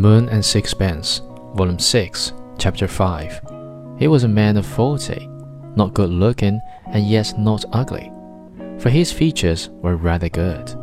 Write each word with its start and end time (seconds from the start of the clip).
Moon 0.00 0.28
and 0.30 0.44
Sixpence, 0.44 1.20
Volume 1.54 1.78
6, 1.78 2.32
Chapter 2.58 2.88
5. 2.88 3.40
He 3.98 4.08
was 4.08 4.24
a 4.24 4.28
man 4.28 4.56
of 4.56 4.64
forty, 4.64 5.28
not 5.76 5.94
good 5.94 6.10
looking 6.10 6.60
and 6.86 7.06
yet 7.06 7.38
not 7.38 7.64
ugly, 7.72 8.10
for 8.78 8.90
his 8.90 9.12
features 9.12 9.68
were 9.82 9.96
rather 9.96 10.28
good. 10.28 10.74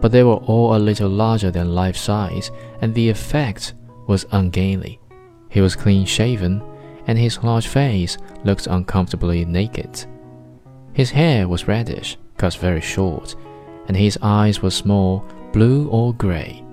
But 0.00 0.12
they 0.12 0.22
were 0.22 0.36
all 0.36 0.76
a 0.76 0.78
little 0.78 1.08
larger 1.08 1.50
than 1.50 1.74
life 1.74 1.96
size, 1.96 2.50
and 2.80 2.94
the 2.94 3.10
effect 3.10 3.74
was 4.06 4.26
ungainly. 4.32 5.00
He 5.50 5.60
was 5.60 5.76
clean 5.76 6.06
shaven, 6.06 6.62
and 7.06 7.18
his 7.18 7.42
large 7.42 7.66
face 7.66 8.16
looked 8.44 8.66
uncomfortably 8.66 9.44
naked. 9.44 10.06
His 10.92 11.10
hair 11.10 11.48
was 11.48 11.68
reddish, 11.68 12.16
cut 12.36 12.54
very 12.54 12.80
short, 12.80 13.34
and 13.88 13.96
his 13.96 14.18
eyes 14.22 14.62
were 14.62 14.70
small, 14.70 15.24
blue 15.52 15.88
or 15.88 16.14
gray. 16.14 16.64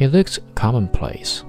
He 0.00 0.06
looked 0.06 0.38
commonplace. 0.54 1.44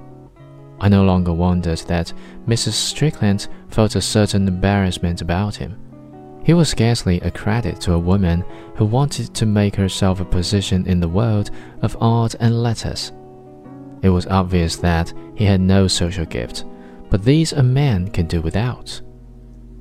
I 0.82 0.90
no 0.90 1.06
longer 1.06 1.32
wondered 1.32 1.78
that 1.88 2.12
Mrs. 2.46 2.74
Strickland 2.74 3.48
felt 3.70 3.96
a 3.96 4.02
certain 4.02 4.46
embarrassment 4.46 5.22
about 5.22 5.56
him. 5.56 5.80
He 6.44 6.54
was 6.54 6.68
scarcely 6.68 7.22
a 7.22 7.32
credit 7.32 7.80
to 7.82 7.94
a 7.94 8.00
woman 8.00 8.44
who 8.76 8.84
wanted 8.84 9.34
to 9.36 9.46
make 9.46 9.74
herself 9.78 10.20
a 10.20 10.26
position 10.26 10.86
in 10.86 11.00
the 11.00 11.08
world 11.08 11.50
of 11.82 11.96
art 12.02 12.36
and 12.42 12.62
letters. 12.62 13.14
It 14.02 14.10
was 14.10 14.28
obvious 14.28 14.76
that 14.76 15.14
he 15.34 15.46
had 15.46 15.62
no 15.62 15.88
social 15.88 16.26
gift, 16.26 16.66
but 17.10 17.24
these 17.24 17.54
a 17.54 17.64
man 17.64 18.10
can 18.10 18.26
do 18.26 18.42
without. 18.42 19.00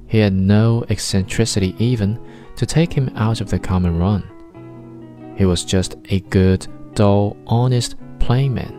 He 0.07 0.19
had 0.19 0.33
no 0.33 0.85
eccentricity 0.91 1.75
even 1.81 2.25
to 2.55 2.67
take 2.67 2.93
him 2.93 3.11
out 3.17 3.41
of 3.41 3.51
the 3.51 3.59
common 3.59 3.99
run. 3.99 5.35
He 5.37 5.45
was 5.45 5.65
just 5.65 5.97
a 6.11 6.21
good, 6.21 6.69
dull, 6.95 7.37
honest, 7.49 7.97
plain 8.21 8.55
man. 8.55 8.77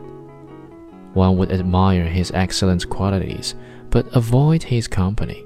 One 1.13 1.37
would 1.37 1.51
admire 1.51 2.05
his 2.05 2.31
excellent 2.33 2.87
qualities, 2.89 3.55
but 3.89 4.07
avoid 4.15 4.63
his 4.63 4.87
company. 4.87 5.43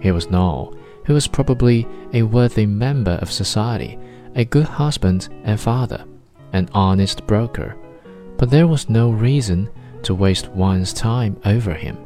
He 0.00 0.10
was 0.12 0.30
Noel, 0.30 0.74
who 1.04 1.14
was 1.14 1.28
probably 1.28 1.86
a 2.12 2.22
worthy 2.22 2.66
member 2.66 3.18
of 3.22 3.30
society, 3.30 3.98
a 4.34 4.44
good 4.44 4.66
husband 4.66 5.28
and 5.44 5.60
father, 5.60 6.04
an 6.52 6.68
honest 6.72 7.26
broker, 7.26 7.76
but 8.38 8.50
there 8.50 8.66
was 8.66 8.88
no 8.88 9.10
reason 9.10 9.68
to 10.02 10.14
waste 10.14 10.48
one's 10.48 10.92
time 10.92 11.40
over 11.44 11.74
him. 11.74 11.96